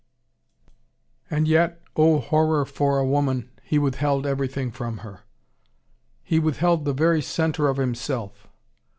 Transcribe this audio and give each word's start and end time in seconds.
And 1.29 1.47
yet, 1.47 1.79
oh, 1.95 2.17
horror 2.21 2.65
for 2.65 2.97
a 2.97 3.05
woman, 3.05 3.51
he 3.61 3.77
withheld 3.77 4.25
everything 4.25 4.71
from 4.71 4.97
her. 5.05 5.21
He 6.23 6.39
withheld 6.39 6.85
the 6.85 6.93
very 6.93 7.21
centre 7.21 7.67
of 7.67 7.77
himself. 7.77 8.47